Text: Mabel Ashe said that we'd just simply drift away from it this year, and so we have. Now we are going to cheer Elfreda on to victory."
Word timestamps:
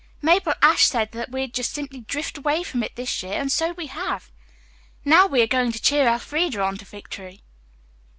Mabel 0.19 0.55
Ashe 0.63 0.87
said 0.87 1.11
that 1.11 1.29
we'd 1.29 1.53
just 1.53 1.73
simply 1.73 1.99
drift 2.01 2.39
away 2.39 2.63
from 2.63 2.81
it 2.81 2.95
this 2.95 3.21
year, 3.21 3.33
and 3.33 3.51
so 3.51 3.73
we 3.73 3.85
have. 3.85 4.31
Now 5.05 5.27
we 5.27 5.43
are 5.43 5.47
going 5.47 5.71
to 5.73 5.79
cheer 5.79 6.07
Elfreda 6.07 6.59
on 6.59 6.79
to 6.79 6.85
victory." 6.85 7.43